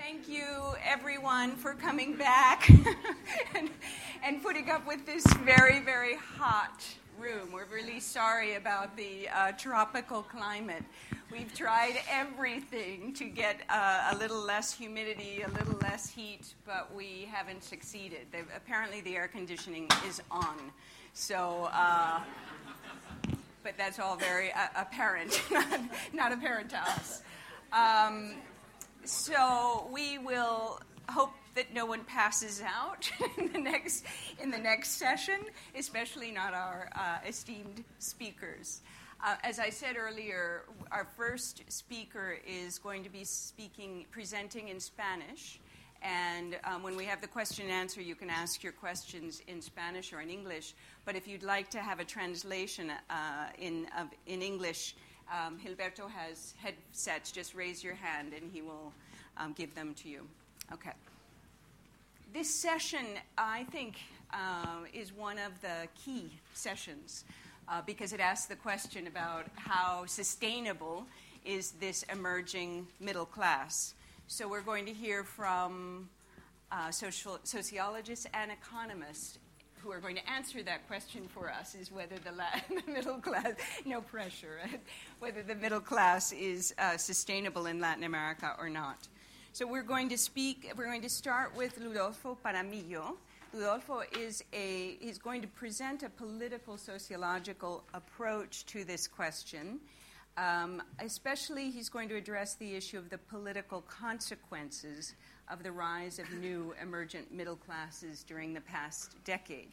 Thank 0.00 0.30
you, 0.30 0.46
everyone, 0.82 1.56
for 1.56 1.74
coming 1.74 2.16
back 2.16 2.70
and, 3.54 3.68
and, 4.24 4.42
putting 4.42 4.70
up 4.70 4.86
with 4.86 5.04
this 5.04 5.22
very, 5.44 5.80
very 5.80 6.16
hot 6.16 6.82
room. 7.18 7.52
We're 7.52 7.66
really 7.66 8.00
sorry 8.00 8.54
about 8.54 8.96
the 8.96 9.28
uh, 9.28 9.52
tropical 9.52 10.22
climate. 10.22 10.84
We've 11.30 11.54
tried 11.54 12.00
everything 12.10 13.12
to 13.12 13.24
get 13.24 13.60
uh, 13.68 14.12
a 14.12 14.16
little 14.16 14.40
less 14.40 14.72
humidity, 14.72 15.42
a 15.42 15.50
little 15.50 15.78
less 15.82 16.08
heat, 16.08 16.54
but 16.66 16.92
we 16.94 17.28
haven't 17.30 17.62
succeeded. 17.62 18.20
They've, 18.32 18.48
apparently, 18.56 19.02
the 19.02 19.16
air 19.16 19.28
conditioning 19.28 19.86
is 20.08 20.22
on. 20.30 20.72
So, 21.12 21.68
uh, 21.74 22.20
but 23.62 23.76
that's 23.76 23.98
all 23.98 24.16
very 24.16 24.50
uh, 24.52 24.68
apparent, 24.76 25.42
not, 25.50 25.80
not, 26.14 26.32
apparent 26.32 26.70
to 26.70 26.78
us. 26.78 27.20
Um, 27.74 28.36
so 29.04 29.88
we 29.92 30.18
will 30.18 30.80
hope 31.08 31.32
that 31.54 31.74
no 31.74 31.86
one 31.86 32.04
passes 32.04 32.62
out 32.62 33.10
in 33.38 33.52
the 33.52 33.58
next 33.58 34.04
in 34.40 34.50
the 34.50 34.58
next 34.58 34.92
session, 34.92 35.40
especially 35.76 36.30
not 36.30 36.54
our 36.54 36.90
uh, 36.94 37.18
esteemed 37.26 37.84
speakers. 37.98 38.80
Uh, 39.22 39.36
as 39.44 39.58
I 39.58 39.68
said 39.68 39.96
earlier, 39.98 40.62
our 40.90 41.06
first 41.16 41.62
speaker 41.68 42.38
is 42.46 42.78
going 42.78 43.04
to 43.04 43.10
be 43.10 43.24
speaking, 43.24 44.06
presenting 44.10 44.68
in 44.68 44.80
Spanish. 44.80 45.60
And 46.00 46.56
um, 46.64 46.82
when 46.82 46.96
we 46.96 47.04
have 47.04 47.20
the 47.20 47.26
question 47.26 47.66
and 47.66 47.74
answer, 47.74 48.00
you 48.00 48.14
can 48.14 48.30
ask 48.30 48.62
your 48.62 48.72
questions 48.72 49.42
in 49.46 49.60
Spanish 49.60 50.14
or 50.14 50.22
in 50.22 50.30
English. 50.30 50.72
But 51.04 51.16
if 51.16 51.28
you'd 51.28 51.42
like 51.42 51.68
to 51.70 51.80
have 51.80 52.00
a 52.00 52.04
translation 52.04 52.90
uh, 53.10 53.14
in, 53.58 53.88
uh, 53.94 54.06
in 54.26 54.40
English, 54.40 54.94
um, 55.30 55.58
has 55.58 56.54
headsets. 56.58 57.32
Just 57.32 57.54
raise 57.54 57.82
your 57.82 57.94
hand 57.94 58.32
and 58.32 58.50
he 58.52 58.62
will 58.62 58.92
um, 59.36 59.52
give 59.52 59.74
them 59.74 59.94
to 59.94 60.08
you. 60.08 60.26
Okay. 60.72 60.92
This 62.32 62.48
session, 62.48 63.04
I 63.36 63.64
think, 63.64 63.96
uh, 64.32 64.84
is 64.92 65.12
one 65.12 65.38
of 65.38 65.60
the 65.60 65.88
key 66.04 66.30
sessions 66.54 67.24
uh, 67.68 67.82
because 67.84 68.12
it 68.12 68.20
asks 68.20 68.46
the 68.46 68.56
question 68.56 69.06
about 69.06 69.46
how 69.56 70.04
sustainable 70.06 71.06
is 71.44 71.72
this 71.72 72.04
emerging 72.12 72.86
middle 73.00 73.24
class. 73.24 73.94
So 74.28 74.46
we're 74.48 74.60
going 74.60 74.86
to 74.86 74.92
hear 74.92 75.24
from 75.24 76.08
uh, 76.70 76.90
social, 76.90 77.38
sociologists 77.42 78.26
and 78.32 78.52
economists 78.52 79.38
who 79.82 79.90
are 79.92 79.98
going 79.98 80.16
to 80.16 80.30
answer 80.30 80.62
that 80.62 80.86
question 80.86 81.28
for 81.28 81.50
us 81.50 81.74
is 81.74 81.90
whether 81.90 82.16
the, 82.16 82.32
la- 82.32 82.60
the 82.86 82.92
middle 82.92 83.18
class, 83.18 83.52
no 83.84 84.00
pressure, 84.00 84.58
whether 85.18 85.42
the 85.42 85.54
middle 85.54 85.80
class 85.80 86.32
is 86.32 86.74
uh, 86.78 86.96
sustainable 86.96 87.66
in 87.66 87.80
Latin 87.80 88.04
America 88.04 88.54
or 88.58 88.68
not. 88.68 89.08
So 89.52 89.66
we're 89.66 89.82
going 89.82 90.08
to 90.10 90.18
speak, 90.18 90.72
we're 90.76 90.84
going 90.84 91.02
to 91.02 91.10
start 91.10 91.56
with 91.56 91.80
Ludolfo 91.80 92.36
Paramio. 92.44 93.16
Ludolfo 93.54 94.02
is 94.16 94.44
a, 94.52 94.96
he's 95.00 95.18
going 95.18 95.42
to 95.42 95.48
present 95.48 96.02
a 96.02 96.08
political 96.08 96.76
sociological 96.76 97.82
approach 97.94 98.64
to 98.66 98.84
this 98.84 99.08
question. 99.08 99.80
Um, 100.36 100.82
especially, 101.00 101.70
he's 101.70 101.88
going 101.88 102.08
to 102.10 102.16
address 102.16 102.54
the 102.54 102.76
issue 102.76 102.96
of 102.96 103.10
the 103.10 103.18
political 103.18 103.82
consequences 103.82 105.14
of 105.50 105.62
the 105.62 105.72
rise 105.72 106.18
of 106.18 106.30
new 106.34 106.74
emergent 106.80 107.32
middle 107.32 107.56
classes 107.56 108.22
during 108.22 108.54
the 108.54 108.60
past 108.60 109.14
decade. 109.24 109.70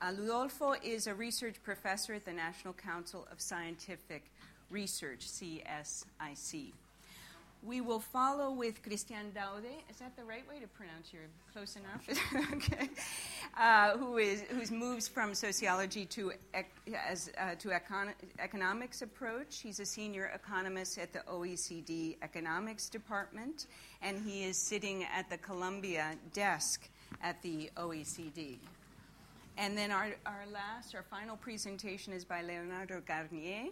Uh, 0.00 0.12
Ludolfo 0.12 0.76
is 0.82 1.08
a 1.08 1.14
research 1.14 1.56
professor 1.64 2.14
at 2.14 2.24
the 2.24 2.32
National 2.32 2.72
Council 2.72 3.26
of 3.32 3.40
Scientific 3.40 4.22
Research, 4.70 5.26
CSIC. 5.26 6.72
We 7.64 7.80
will 7.80 7.98
follow 7.98 8.52
with 8.52 8.82
Christian 8.82 9.32
Daude. 9.34 9.64
Is 9.90 9.96
that 9.96 10.16
the 10.16 10.22
right 10.22 10.48
way 10.48 10.60
to 10.60 10.68
pronounce 10.68 11.12
your 11.12 11.22
close 11.52 11.76
enough? 11.76 12.06
okay. 12.52 12.88
Uh, 13.58 13.98
who 13.98 14.18
is 14.18 14.42
who 14.42 14.72
moves 14.72 15.08
from 15.08 15.34
sociology 15.34 16.06
to 16.06 16.30
as 17.08 17.28
uh, 17.38 17.56
to 17.56 17.70
econ- 17.70 18.14
economics 18.38 19.02
approach. 19.02 19.58
He's 19.60 19.80
a 19.80 19.84
senior 19.84 20.30
economist 20.32 20.96
at 20.96 21.12
the 21.12 21.24
OECD 21.28 22.16
Economics 22.22 22.88
Department, 22.88 23.66
and 24.00 24.16
he 24.24 24.44
is 24.44 24.56
sitting 24.56 25.04
at 25.12 25.28
the 25.28 25.38
Colombia 25.38 26.14
desk 26.32 26.88
at 27.20 27.42
the 27.42 27.68
OECD. 27.76 28.58
And 29.56 29.76
then 29.76 29.90
our, 29.90 30.14
our 30.24 30.44
last, 30.52 30.94
our 30.94 31.02
final 31.02 31.36
presentation 31.36 32.12
is 32.12 32.24
by 32.24 32.42
Leonardo 32.42 33.02
Garnier. 33.04 33.70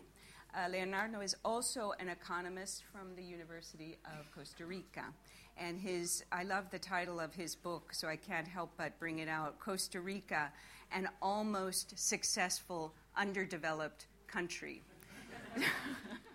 Uh, 0.56 0.68
Leonardo 0.70 1.20
is 1.20 1.36
also 1.44 1.92
an 2.00 2.08
economist 2.08 2.82
from 2.90 3.14
the 3.14 3.22
University 3.22 3.98
of 4.06 4.30
Costa 4.34 4.64
Rica. 4.64 5.04
And 5.58 5.78
his, 5.78 6.24
I 6.32 6.44
love 6.44 6.70
the 6.70 6.78
title 6.78 7.20
of 7.20 7.34
his 7.34 7.54
book, 7.54 7.92
so 7.92 8.08
I 8.08 8.16
can't 8.16 8.48
help 8.48 8.70
but 8.78 8.98
bring 8.98 9.18
it 9.18 9.28
out 9.28 9.58
Costa 9.58 10.00
Rica, 10.00 10.50
an 10.92 11.10
almost 11.20 11.98
successful, 11.98 12.94
underdeveloped 13.16 14.06
country. 14.28 14.82